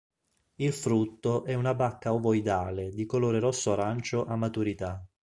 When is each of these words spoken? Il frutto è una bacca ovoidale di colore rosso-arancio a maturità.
Il 0.55 0.73
frutto 0.73 1.43
è 1.43 1.53
una 1.53 1.75
bacca 1.75 2.11
ovoidale 2.15 2.89
di 2.89 3.05
colore 3.05 3.37
rosso-arancio 3.37 4.25
a 4.25 4.35
maturità. 4.35 5.05